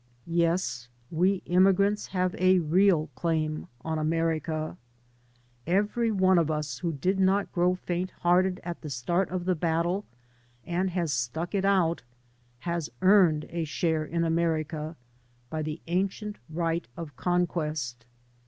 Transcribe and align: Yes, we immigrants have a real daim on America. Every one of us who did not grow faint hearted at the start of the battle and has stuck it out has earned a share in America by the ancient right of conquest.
Yes, 0.25 0.87
we 1.11 1.43
immigrants 1.45 2.07
have 2.07 2.33
a 2.39 2.57
real 2.57 3.11
daim 3.21 3.67
on 3.81 3.99
America. 3.99 4.75
Every 5.67 6.09
one 6.09 6.39
of 6.39 6.49
us 6.49 6.79
who 6.79 6.93
did 6.93 7.19
not 7.19 7.51
grow 7.51 7.75
faint 7.75 8.09
hearted 8.21 8.59
at 8.63 8.81
the 8.81 8.89
start 8.89 9.29
of 9.29 9.45
the 9.45 9.53
battle 9.53 10.03
and 10.65 10.89
has 10.89 11.13
stuck 11.13 11.53
it 11.53 11.65
out 11.65 12.01
has 12.61 12.89
earned 13.03 13.45
a 13.51 13.63
share 13.63 14.03
in 14.03 14.23
America 14.23 14.95
by 15.51 15.61
the 15.61 15.79
ancient 15.85 16.37
right 16.49 16.87
of 16.97 17.15
conquest. 17.15 18.03